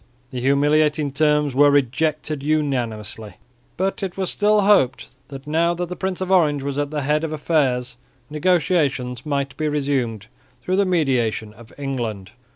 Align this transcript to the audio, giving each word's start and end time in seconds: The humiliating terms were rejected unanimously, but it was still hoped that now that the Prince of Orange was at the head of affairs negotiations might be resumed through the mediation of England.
The 0.31 0.41
humiliating 0.41 1.11
terms 1.11 1.53
were 1.53 1.69
rejected 1.69 2.41
unanimously, 2.41 3.35
but 3.77 4.01
it 4.01 4.17
was 4.17 4.31
still 4.31 4.61
hoped 4.61 5.09
that 5.27 5.45
now 5.45 5.75
that 5.75 5.89
the 5.89 5.95
Prince 5.95 6.21
of 6.21 6.31
Orange 6.31 6.63
was 6.63 6.79
at 6.79 6.89
the 6.89 7.03
head 7.03 7.23
of 7.23 7.31
affairs 7.31 7.97
negotiations 8.27 9.27
might 9.27 9.55
be 9.57 9.67
resumed 9.67 10.25
through 10.59 10.77
the 10.77 10.85
mediation 10.85 11.53
of 11.53 11.71
England. 11.77 12.31